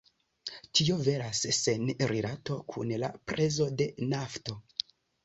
[0.77, 4.57] Tio veras sen rilato kun la prezo de nafto.